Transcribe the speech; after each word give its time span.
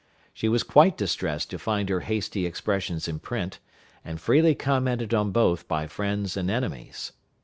She 0.33 0.49
was 0.49 0.63
quite 0.63 0.97
distressed 0.97 1.51
to 1.51 1.59
find 1.59 1.87
her 1.89 1.99
hasty 1.99 2.47
expressions 2.47 3.07
in 3.07 3.19
print, 3.19 3.59
and 4.03 4.19
freely 4.19 4.55
commented 4.55 5.13
on 5.13 5.29
both 5.29 5.67
by 5.67 5.85
friends 5.85 6.35
and 6.35 6.49
enemies. 6.49 7.11